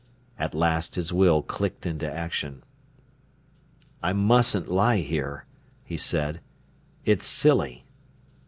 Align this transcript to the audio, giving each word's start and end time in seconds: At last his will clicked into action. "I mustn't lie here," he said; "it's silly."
At 0.39 0.55
last 0.55 0.95
his 0.95 1.13
will 1.13 1.43
clicked 1.43 1.85
into 1.85 2.11
action. 2.11 2.63
"I 4.01 4.13
mustn't 4.13 4.67
lie 4.67 5.01
here," 5.01 5.45
he 5.83 5.95
said; 5.95 6.41
"it's 7.05 7.27
silly." 7.27 7.85